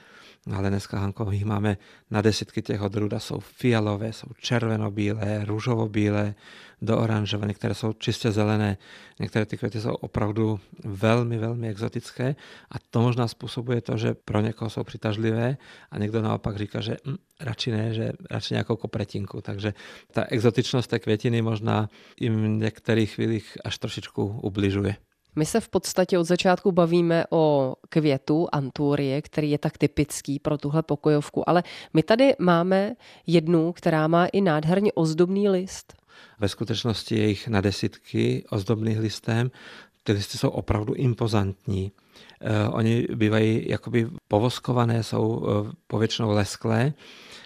ale 0.54 0.70
dneska 0.70 0.98
Hanko, 0.98 1.30
jich 1.30 1.44
máme 1.44 1.76
na 2.10 2.22
desítky 2.22 2.62
těch 2.62 2.82
odrůd 2.82 3.12
a 3.12 3.18
jsou 3.18 3.38
fialové, 3.40 4.12
jsou 4.12 4.26
červeno-bílé, 4.40 5.44
růžovo-bílé, 5.44 6.34
do 6.82 6.98
oranžové, 6.98 7.46
některé 7.46 7.74
jsou 7.74 7.92
čistě 7.92 8.32
zelené, 8.32 8.78
některé 9.20 9.46
ty 9.46 9.56
květy 9.56 9.80
jsou 9.80 9.92
opravdu 9.92 10.60
velmi, 10.84 11.38
velmi 11.38 11.68
exotické 11.68 12.36
a 12.70 12.74
to 12.90 13.00
možná 13.00 13.28
způsobuje 13.28 13.80
to, 13.80 13.96
že 13.96 14.14
pro 14.14 14.40
někoho 14.40 14.70
jsou 14.70 14.84
přitažlivé 14.84 15.56
a 15.90 15.98
někdo 15.98 16.22
naopak 16.22 16.56
říká, 16.56 16.80
že 16.80 16.96
hm, 17.06 17.16
radši 17.40 17.70
ne, 17.70 17.94
že 17.94 18.12
radši 18.30 18.54
nějakou 18.54 18.76
kopretinku. 18.76 19.40
Takže 19.40 19.74
ta 20.12 20.24
exotičnost 20.24 20.90
té 20.90 20.98
květiny 20.98 21.42
možná 21.42 21.88
jim 22.20 22.42
v 22.42 22.48
některých 22.48 23.14
chvílích 23.14 23.58
až 23.64 23.78
trošičku 23.78 24.40
ubližuje. 24.42 24.96
My 25.38 25.46
se 25.46 25.60
v 25.60 25.68
podstatě 25.68 26.18
od 26.18 26.24
začátku 26.24 26.72
bavíme 26.72 27.24
o 27.30 27.74
květu 27.88 28.48
anturie, 28.52 29.22
který 29.22 29.50
je 29.50 29.58
tak 29.58 29.78
typický 29.78 30.38
pro 30.38 30.58
tuhle 30.58 30.82
pokojovku, 30.82 31.48
ale 31.48 31.62
my 31.94 32.02
tady 32.02 32.34
máme 32.38 32.94
jednu, 33.26 33.72
která 33.72 34.08
má 34.08 34.26
i 34.26 34.40
nádherně 34.40 34.92
ozdobný 34.92 35.48
list. 35.48 35.94
Ve 36.38 36.48
skutečnosti 36.48 37.18
je 37.18 37.28
jich 37.28 37.48
na 37.48 37.60
desítky 37.60 38.44
ozdobných 38.50 38.98
listem. 38.98 39.50
Ty 40.02 40.12
listy 40.12 40.38
jsou 40.38 40.48
opravdu 40.48 40.94
impozantní. 40.94 41.92
Uh, 42.40 42.74
oni 42.74 43.06
bývají 43.14 43.68
jakoby 43.68 44.08
povoskované, 44.28 45.02
jsou 45.02 45.28
uh, 45.28 45.72
povětšinou 45.86 46.30
lesklé 46.30 46.92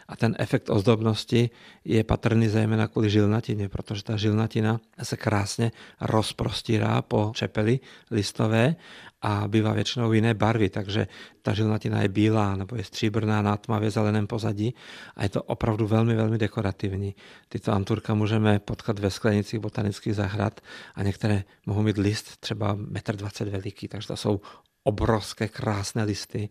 a 0.09 0.17
ten 0.17 0.37
efekt 0.39 0.71
ozdobnosti 0.71 1.51
je 1.85 2.05
patrný 2.05 2.49
zejména 2.49 2.89
kvůli 2.89 3.11
žilnatině, 3.11 3.69
protože 3.69 4.05
ta 4.05 4.17
žilnatina 4.17 4.81
se 5.03 5.17
krásně 5.17 5.73
rozprostírá 6.01 7.03
po 7.03 7.33
čepeli 7.35 7.81
listové 8.11 8.77
a 9.23 9.49
bývá 9.49 9.73
většinou 9.73 10.12
jiné 10.12 10.35
barvy, 10.35 10.69
takže 10.69 11.07
ta 11.43 11.55
žilnatina 11.55 12.03
je 12.03 12.09
bílá 12.09 12.57
nebo 12.57 12.77
je 12.77 12.85
stříbrná 12.85 13.43
na 13.43 13.57
tmavě 13.57 13.91
zeleném 13.91 14.27
pozadí 14.27 14.75
a 15.17 15.23
je 15.23 15.29
to 15.29 15.43
opravdu 15.43 15.87
velmi, 15.87 16.15
velmi 16.15 16.39
dekorativní. 16.39 17.15
Tyto 17.49 17.73
anturka 17.73 18.15
můžeme 18.15 18.59
potkat 18.59 18.99
ve 18.99 19.11
sklenicích 19.11 19.61
botanických 19.61 20.15
zahrad 20.15 20.61
a 20.95 21.03
některé 21.03 21.45
mohou 21.67 21.83
mít 21.83 21.99
list 21.99 22.37
třeba 22.41 22.77
1,20 22.77 23.47
m 23.47 23.51
veliký, 23.51 23.89
takže 23.89 24.09
to 24.09 24.17
jsou 24.17 24.41
obrovské 24.85 25.49
krásné 25.49 26.05
listy 26.05 26.49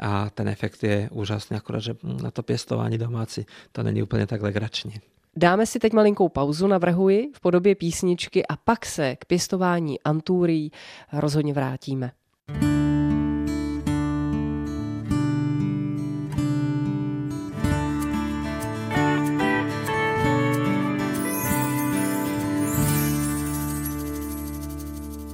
a 0.00 0.30
ten 0.30 0.48
efekt 0.48 0.84
je 0.84 1.08
úžasný, 1.12 1.56
akorát, 1.56 1.80
že 1.80 1.94
na 2.22 2.30
to 2.30 2.42
pěstování 2.42 2.98
domácí 2.98 3.46
to 3.72 3.82
není 3.82 4.02
úplně 4.02 4.26
tak 4.26 4.42
legrační. 4.42 5.00
Dáme 5.36 5.66
si 5.66 5.78
teď 5.78 5.92
malinkou 5.92 6.28
pauzu, 6.28 6.66
navrhuji, 6.66 7.28
v 7.34 7.40
podobě 7.40 7.74
písničky 7.74 8.46
a 8.46 8.56
pak 8.56 8.86
se 8.86 9.16
k 9.16 9.24
pěstování 9.24 10.00
antúrií 10.00 10.72
rozhodně 11.12 11.52
vrátíme. 11.52 12.12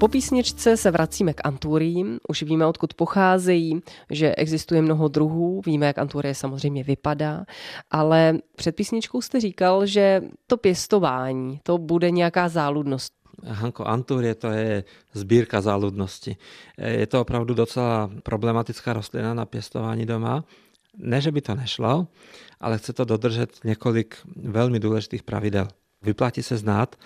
Po 0.06 0.10
písničce 0.10 0.76
se 0.76 0.90
vracíme 0.90 1.34
k 1.34 1.40
anturiím, 1.44 2.18
už 2.28 2.42
víme, 2.42 2.66
odkud 2.66 2.94
pocházejí, 2.94 3.80
že 4.10 4.34
existuje 4.34 4.82
mnoho 4.82 5.08
druhů, 5.08 5.62
víme, 5.66 5.86
jak 5.86 5.98
anturie 5.98 6.34
samozřejmě 6.34 6.84
vypadá, 6.84 7.44
ale 7.90 8.38
před 8.56 8.76
písničkou 8.76 9.20
jste 9.20 9.40
říkal, 9.40 9.86
že 9.86 10.22
to 10.46 10.56
pěstování, 10.56 11.60
to 11.62 11.78
bude 11.78 12.10
nějaká 12.10 12.48
záludnost. 12.48 13.12
Hanko, 13.44 13.84
anturie 13.84 14.34
to 14.34 14.48
je 14.48 14.84
sbírka 15.12 15.60
záludnosti. 15.60 16.36
Je 16.78 17.06
to 17.06 17.20
opravdu 17.20 17.54
docela 17.54 18.10
problematická 18.22 18.92
rostlina 18.92 19.34
na 19.34 19.46
pěstování 19.46 20.06
doma. 20.06 20.44
Ne, 20.96 21.20
že 21.20 21.32
by 21.32 21.40
to 21.40 21.54
nešlo, 21.54 22.06
ale 22.60 22.78
chce 22.78 22.92
to 22.92 23.04
dodržet 23.04 23.50
několik 23.64 24.16
velmi 24.36 24.80
důležitých 24.80 25.22
pravidel. 25.22 25.68
Vyplatí 26.02 26.42
se 26.42 26.56
znát, 26.56 26.96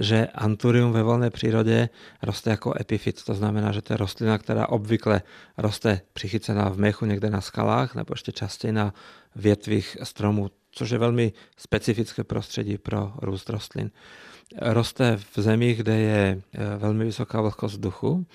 že 0.00 0.26
anturium 0.26 0.92
ve 0.92 1.02
volné 1.02 1.30
přírodě 1.30 1.88
roste 2.22 2.50
jako 2.50 2.74
epifit. 2.80 3.24
To 3.24 3.34
znamená, 3.34 3.72
že 3.72 3.82
to 3.82 3.92
je 3.92 3.96
rostlina, 3.96 4.38
která 4.38 4.68
obvykle 4.68 5.22
roste 5.58 6.00
přichycená 6.12 6.68
v 6.68 6.78
mechu 6.78 7.06
někde 7.06 7.30
na 7.30 7.40
skalách 7.40 7.94
nebo 7.94 8.12
ještě 8.12 8.32
častěji 8.32 8.72
na 8.72 8.94
větvích 9.36 9.96
stromů, 10.02 10.50
což 10.70 10.90
je 10.90 10.98
velmi 10.98 11.32
specifické 11.56 12.24
prostředí 12.24 12.78
pro 12.78 13.12
růst 13.22 13.50
rostlin. 13.50 13.90
Roste 14.62 15.16
v 15.16 15.40
zemích, 15.40 15.78
kde 15.78 15.98
je 15.98 16.42
eh, 16.54 16.76
velmi 16.76 17.04
vysoká 17.04 17.40
vlhkost 17.40 17.74
vzduchu 17.74 18.26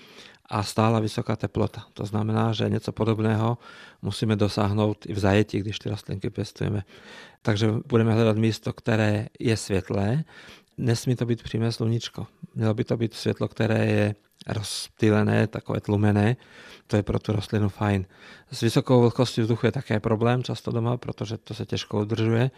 a 0.51 0.63
stála 0.63 0.99
vysoká 0.99 1.35
teplota. 1.35 1.85
To 1.93 2.05
znamená, 2.05 2.53
že 2.53 2.69
něco 2.69 2.91
podobného 2.91 3.57
musíme 4.01 4.35
dosáhnout 4.35 5.05
i 5.05 5.13
v 5.13 5.19
zajetí, 5.19 5.59
když 5.59 5.79
ty 5.79 5.89
rostlinky 5.89 6.29
pěstujeme. 6.29 6.83
Takže 7.41 7.73
budeme 7.87 8.13
hledat 8.13 8.37
místo, 8.37 8.73
které 8.73 9.27
je 9.39 9.57
světlé. 9.57 10.23
Nesmí 10.77 11.15
to 11.15 11.25
být 11.25 11.43
přímé 11.43 11.71
sluníčko. 11.71 12.27
Mělo 12.55 12.73
by 12.73 12.83
to 12.83 12.97
být 12.97 13.13
světlo, 13.13 13.47
které 13.47 13.85
je 13.85 14.15
rozptýlené, 14.47 15.47
takové 15.47 15.81
tlumené. 15.81 16.35
To 16.87 16.95
je 16.95 17.03
pro 17.03 17.19
tu 17.19 17.31
rostlinu 17.31 17.69
fajn. 17.69 18.05
S 18.51 18.61
vysokou 18.61 19.01
vlhkostí 19.01 19.41
vzduchu 19.41 19.65
je 19.65 19.71
také 19.71 19.99
problém 19.99 20.43
často 20.43 20.71
doma, 20.71 20.97
protože 20.97 21.37
to 21.37 21.53
se 21.53 21.65
těžko 21.65 21.99
udržuje. 21.99 22.51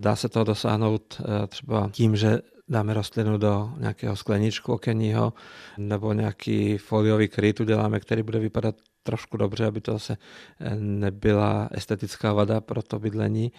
Dá 0.00 0.16
se 0.16 0.28
to 0.28 0.44
dosáhnout 0.44 1.20
eh, 1.20 1.46
třeba 1.46 1.90
tím, 1.92 2.16
že 2.16 2.38
dáme 2.68 2.94
rostlinu 2.94 3.38
do 3.38 3.70
nějakého 3.78 4.16
skleničku 4.16 4.72
okenního 4.72 5.32
nebo 5.78 6.12
nějaký 6.12 6.78
foliový 6.78 7.28
kryt 7.28 7.60
uděláme, 7.60 8.00
který 8.00 8.22
bude 8.22 8.38
vypadat 8.38 8.74
trošku 9.02 9.36
dobře, 9.36 9.66
aby 9.66 9.80
to 9.80 9.92
zase 9.92 10.16
eh, 10.60 10.74
nebyla 10.76 11.68
estetická 11.72 12.32
vada 12.32 12.60
pro 12.60 12.82
to 12.82 12.98
bydlení. 12.98 13.52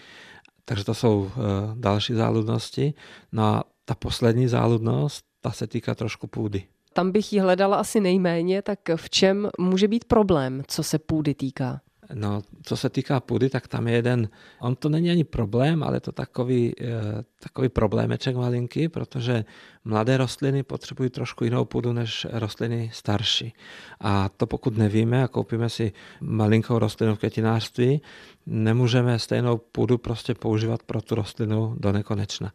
Takže 0.65 0.83
to 0.83 0.93
jsou 0.93 1.31
eh, 1.31 1.39
další 1.75 2.13
záludnosti. 2.13 2.93
No 3.31 3.43
a 3.43 3.63
ta 3.85 3.95
poslední 3.95 4.47
záludnost, 4.47 5.25
ta 5.41 5.51
se 5.51 5.67
týká 5.67 5.95
trošku 5.95 6.27
půdy. 6.27 6.63
Tam 6.93 7.11
bych 7.11 7.33
ji 7.33 7.39
hledala 7.39 7.77
asi 7.77 7.99
nejméně, 7.99 8.61
tak 8.61 8.79
v 8.95 9.09
čem 9.09 9.49
může 9.59 9.87
být 9.87 10.05
problém, 10.05 10.63
co 10.67 10.83
se 10.83 10.99
půdy 10.99 11.35
týká? 11.35 11.81
No, 12.13 12.41
co 12.63 12.77
se 12.77 12.89
týká 12.89 13.19
půdy, 13.19 13.49
tak 13.49 13.67
tam 13.67 13.87
je 13.87 13.93
jeden, 13.93 14.29
on 14.59 14.75
to 14.75 14.89
není 14.89 15.11
ani 15.11 15.23
problém, 15.23 15.83
ale 15.83 15.99
to 15.99 16.11
takový, 16.11 16.73
eh, 16.81 17.23
takový 17.39 17.69
problémeček 17.69 18.35
malinký, 18.35 18.89
protože 18.89 19.45
mladé 19.85 20.17
rostliny 20.17 20.63
potřebují 20.63 21.09
trošku 21.09 21.43
jinou 21.43 21.65
půdu 21.65 21.93
než 21.93 22.27
rostliny 22.31 22.89
starší. 22.93 23.53
A 23.99 24.29
to 24.29 24.47
pokud 24.47 24.77
nevíme 24.77 25.23
a 25.23 25.27
koupíme 25.27 25.69
si 25.69 25.93
malinkou 26.21 26.79
rostlinu 26.79 27.15
v 27.15 27.19
květinářství, 27.19 28.01
nemůžeme 28.45 29.19
stejnou 29.19 29.57
půdu 29.57 29.97
prostě 29.97 30.33
používat 30.33 30.83
pro 30.83 31.01
tu 31.01 31.15
rostlinu 31.15 31.75
do 31.77 31.91
nekonečna. 31.91 32.53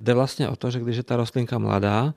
Jde 0.00 0.14
vlastně 0.14 0.48
o 0.48 0.56
to, 0.56 0.70
že 0.70 0.80
když 0.80 0.96
je 0.96 1.02
ta 1.02 1.16
rostlinka 1.16 1.58
mladá, 1.58 2.14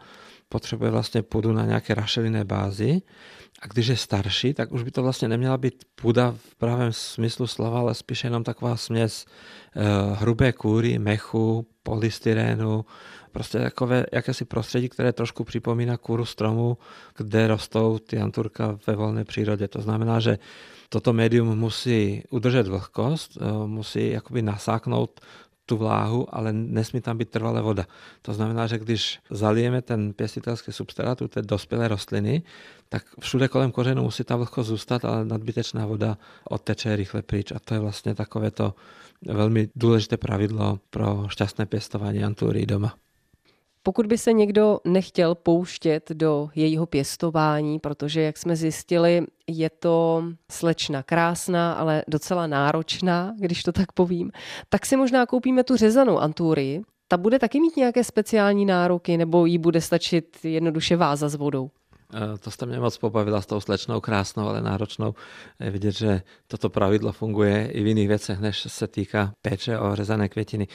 potřebuje 0.51 0.91
vlastně 0.91 1.21
půdu 1.21 1.53
na 1.53 1.65
nějaké 1.65 1.95
rašelinné 1.95 2.43
bázi 2.43 3.01
a 3.61 3.67
když 3.67 3.87
je 3.87 3.97
starší, 3.97 4.53
tak 4.53 4.71
už 4.71 4.83
by 4.83 4.91
to 4.91 5.03
vlastně 5.03 5.27
neměla 5.27 5.57
být 5.57 5.83
půda 5.95 6.35
v 6.37 6.55
pravém 6.55 6.93
smyslu 6.93 7.47
slova, 7.47 7.79
ale 7.79 7.95
spíše 7.95 8.27
jenom 8.27 8.43
taková 8.43 8.77
směs 8.77 9.25
eh, 9.25 9.81
hrubé 10.15 10.51
kůry, 10.51 10.99
mechu, 10.99 11.67
polystyrénu, 11.83 12.85
prostě 13.31 13.59
takové 13.59 14.05
jakési 14.13 14.45
prostředí, 14.45 14.89
které 14.89 15.13
trošku 15.13 15.43
připomíná 15.43 15.97
kůru 15.97 16.25
stromu, 16.25 16.77
kde 17.17 17.47
rostou 17.47 17.99
ty 17.99 18.17
anturka 18.17 18.77
ve 18.87 18.95
volné 18.95 19.23
přírodě. 19.23 19.67
To 19.67 19.81
znamená, 19.81 20.19
že 20.19 20.39
toto 20.89 21.13
médium 21.13 21.59
musí 21.59 22.23
udržet 22.29 22.67
vlhkost, 22.67 23.37
eh, 23.41 23.67
musí 23.67 24.09
jakoby 24.09 24.41
nasáknout 24.41 25.21
tu 25.65 25.77
vláhu, 25.77 26.35
ale 26.35 26.53
nesmí 26.53 27.01
tam 27.01 27.17
být 27.17 27.29
trvalé 27.29 27.61
voda. 27.61 27.85
To 28.21 28.33
znamená, 28.33 28.67
že 28.67 28.77
když 28.77 29.19
zalijeme 29.29 29.81
ten 29.81 30.13
pěstitelský 30.13 30.71
substrát 30.71 31.21
u 31.21 31.27
té 31.27 31.41
dospělé 31.41 31.87
rostliny, 31.87 32.43
tak 32.89 33.03
všude 33.19 33.47
kolem 33.47 33.71
kořenu 33.71 34.03
musí 34.03 34.23
ta 34.23 34.35
vlhkost 34.35 34.69
zůstat, 34.69 35.05
ale 35.05 35.25
nadbytečná 35.25 35.85
voda 35.85 36.17
odteče 36.49 36.95
rychle 36.95 37.21
pryč. 37.21 37.51
A 37.51 37.59
to 37.59 37.73
je 37.73 37.79
vlastně 37.79 38.15
takové 38.15 38.51
to 38.51 38.73
velmi 39.25 39.69
důležité 39.75 40.17
pravidlo 40.17 40.79
pro 40.89 41.25
šťastné 41.29 41.65
pěstování 41.65 42.23
antury 42.23 42.65
doma. 42.65 42.95
Pokud 43.83 44.05
by 44.05 44.17
se 44.17 44.33
někdo 44.33 44.79
nechtěl 44.85 45.35
pouštět 45.35 46.09
do 46.11 46.49
jejího 46.55 46.85
pěstování, 46.85 47.79
protože, 47.79 48.21
jak 48.21 48.37
jsme 48.37 48.55
zjistili, 48.55 49.25
je 49.47 49.69
to 49.69 50.23
slečna 50.51 51.03
krásná, 51.03 51.73
ale 51.73 52.03
docela 52.07 52.47
náročná, 52.47 53.33
když 53.37 53.63
to 53.63 53.71
tak 53.71 53.91
povím, 53.91 54.31
tak 54.69 54.85
si 54.85 54.97
možná 54.97 55.25
koupíme 55.25 55.63
tu 55.63 55.75
řezanou 55.75 56.17
anturii. 56.19 56.81
Ta 57.07 57.17
bude 57.17 57.39
taky 57.39 57.59
mít 57.59 57.77
nějaké 57.77 58.03
speciální 58.03 58.65
nároky, 58.65 59.17
nebo 59.17 59.45
jí 59.45 59.57
bude 59.57 59.81
stačit 59.81 60.37
jednoduše 60.43 60.95
váza 60.95 61.29
s 61.29 61.35
vodou? 61.35 61.71
Eh, 62.13 62.37
to 62.37 62.51
jste 62.51 62.65
mě 62.65 62.79
moc 62.79 62.97
pobavila 62.97 63.41
s 63.41 63.45
tou 63.45 63.59
slečnou, 63.59 64.01
krásnou, 64.01 64.47
ale 64.47 64.61
náročnou. 64.61 65.15
Je 65.59 65.71
vidět, 65.71 65.91
že 65.91 66.21
toto 66.47 66.69
pravidlo 66.69 67.11
funguje 67.11 67.71
i 67.71 67.83
v 67.83 67.87
jiných 67.87 68.07
věcech, 68.07 68.39
než 68.39 68.61
se 68.67 68.87
týká 68.87 69.33
péče 69.41 69.79
o 69.79 69.95
řezané 69.95 70.29
květiny. 70.29 70.67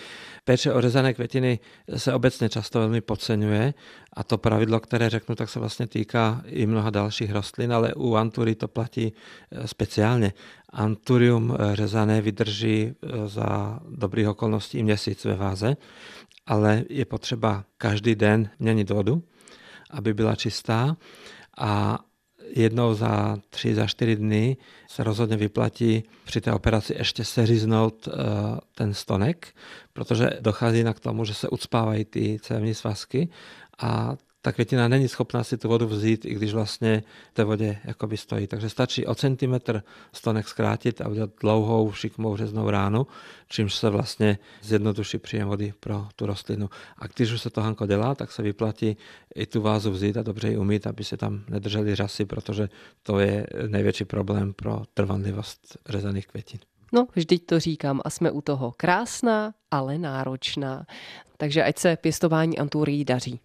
Péče 0.44 0.72
o 0.72 0.81
řezané 0.81 1.14
květiny 1.14 1.59
se 1.96 2.14
obecně 2.14 2.49
často 2.49 2.79
velmi 2.79 3.01
podceňuje 3.01 3.75
a 4.12 4.25
to 4.25 4.38
pravidlo, 4.38 4.81
které 4.81 5.11
řeknu, 5.11 5.35
tak 5.35 5.49
se 5.49 5.61
vlastně 5.61 5.87
týká 5.87 6.42
i 6.46 6.66
mnoha 6.66 6.90
dalších 6.90 7.33
rostlin, 7.33 7.72
ale 7.72 7.94
u 7.94 8.14
antury 8.14 8.55
to 8.55 8.68
platí 8.68 9.12
eh, 9.12 9.68
speciálně. 9.68 10.33
Anturium 10.70 11.57
eh, 11.59 11.77
řezané 11.77 12.20
vydrží 12.20 12.92
za 13.27 13.81
dobrých 13.88 14.29
okolností 14.29 14.83
měsíc 14.83 15.25
ve 15.25 15.35
váze, 15.35 15.77
ale 16.46 16.85
je 16.88 17.05
potřeba 17.05 17.64
každý 17.79 18.14
den 18.14 18.51
měnit 18.59 18.90
vodu, 18.90 19.22
aby 19.90 20.14
byla 20.14 20.35
čistá. 20.35 20.96
A 21.59 21.99
jednou 22.51 22.94
za 22.94 23.37
tři, 23.51 23.75
za 23.75 23.87
čtyři 23.87 24.16
dny 24.16 24.57
se 24.88 25.05
rozhodně 25.05 25.37
vyplatí 25.37 26.05
při 26.25 26.40
té 26.40 26.53
operaci 26.53 26.94
ještě 26.99 27.25
seříznout 27.25 28.09
eh, 28.09 28.12
ten 28.75 28.94
stonek, 28.94 29.55
protože 29.92 30.31
dochází 30.40 30.85
k 30.94 31.01
tomu, 31.01 31.25
že 31.25 31.35
se 31.35 31.49
ucpávají 31.49 32.05
ty 32.05 32.38
cévní 32.42 32.75
svazky 32.75 33.29
a 33.79 34.16
ta 34.46 34.52
květina 34.52 34.88
není 34.88 35.09
schopná 35.09 35.44
si 35.44 35.59
tu 35.59 35.68
vodu 35.68 35.87
vzít, 35.87 36.24
i 36.24 36.35
když 36.35 36.52
vlastně 36.52 37.02
té 37.32 37.44
vodě 37.44 37.78
jakoby 37.85 38.16
stojí. 38.16 38.46
Takže 38.46 38.70
stačí 38.70 39.06
o 39.06 39.14
centimetr 39.14 39.82
stonek 40.12 40.48
zkrátit 40.48 41.00
a 41.00 41.09
udělat 41.09 41.30
dlouhou 41.40 41.92
šikmou 41.92 42.37
řeznou 42.37 42.70
ránu, 42.70 43.06
čímž 43.48 43.74
se 43.74 43.90
vlastně 43.90 44.38
zjednoduší 44.62 45.18
příjem 45.18 45.48
vody 45.48 45.74
pro 45.80 46.06
tu 46.16 46.26
rostlinu. 46.26 46.70
A 46.98 47.06
když 47.06 47.32
už 47.32 47.42
se 47.42 47.50
to 47.50 47.61
Hanko 47.61 47.87
dělá, 47.87 48.14
tak 48.14 48.32
se 48.32 48.42
vyplatí 48.42 48.96
i 49.35 49.46
tu 49.46 49.61
vázu 49.61 49.90
vzít 49.90 50.16
a 50.16 50.22
dobře 50.22 50.48
ji 50.48 50.59
umít, 50.59 50.87
aby 50.87 51.04
se 51.04 51.16
tam 51.16 51.44
nedržely 51.48 51.94
řasy, 51.94 52.24
protože 52.24 52.68
to 53.02 53.18
je 53.18 53.46
největší 53.66 54.04
problém 54.04 54.52
pro 54.52 54.82
trvanlivost 54.94 55.76
řezaných 55.88 56.26
květin. 56.26 56.61
No, 56.92 57.06
vždyť 57.14 57.46
to 57.46 57.61
říkám 57.61 58.00
a 58.04 58.11
jsme 58.11 58.30
u 58.30 58.40
toho. 58.40 58.72
Krásná, 58.76 59.54
ale 59.70 59.98
náročná. 59.98 60.87
Takže 61.37 61.64
ať 61.64 61.78
se 61.78 61.96
pěstování 61.96 62.59
anturií 62.59 63.04
daří. 63.04 63.40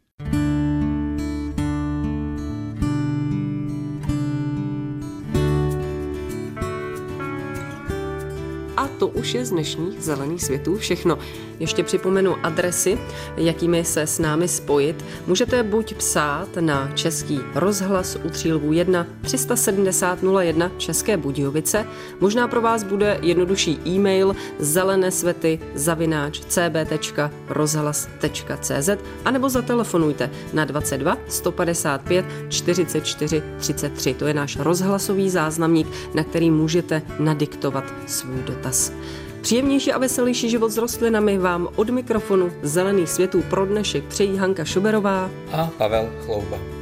Už 9.14 9.34
je 9.34 9.46
z 9.46 9.50
dnešních 9.50 10.02
zelených 10.02 10.44
světů 10.44 10.78
všechno. 10.78 11.18
Ještě 11.60 11.84
připomenu 11.84 12.36
adresy, 12.44 12.98
jakými 13.38 13.84
se 13.84 14.02
s 14.02 14.20
námi 14.20 14.48
spojit. 14.48 15.06
Můžete 15.28 15.64
buď 15.64 15.94
psát 15.94 16.48
na 16.60 16.92
Český 16.96 17.40
rozhlas 17.56 18.18
u 18.24 18.30
Třílvů 18.30 18.74
1 18.74 19.08
370 19.22 20.20
01 20.42 20.72
České 20.78 21.18
Budějovice, 21.18 21.86
možná 22.20 22.48
pro 22.48 22.62
vás 22.62 22.84
bude 22.84 23.20
jednodušší 23.22 23.80
e-mail 23.88 24.36
zelené 24.60 25.12
svety 25.12 25.60
zavináč 25.76 26.40
cb.rozhlas.cz 26.40 28.90
anebo 29.26 29.50
zatelefonujte 29.50 30.30
na 30.54 30.66
22 30.66 31.18
155 31.28 32.26
44 32.50 33.44
33. 33.58 34.14
To 34.14 34.28
je 34.28 34.34
náš 34.34 34.58
rozhlasový 34.58 35.30
záznamník, 35.30 35.88
na 36.14 36.24
který 36.24 36.52
můžete 36.52 37.02
nadiktovat 37.20 37.94
svůj 38.08 38.44
dotaz. 38.44 38.94
Příjemnější 39.42 39.94
a 39.94 39.98
veselější 39.98 40.50
život 40.50 40.70
s 40.72 40.78
rostlinami 40.78 41.38
vám 41.38 41.70
od 41.76 41.90
mikrofonu 41.90 42.52
Zelených 42.62 43.10
světů 43.10 43.42
pro 43.50 43.66
dnešek 43.66 44.04
přejí 44.04 44.38
Hanka 44.38 44.66
Šuberová 44.66 45.30
a 45.52 45.70
Pavel 45.78 46.10
Chlouba. 46.26 46.81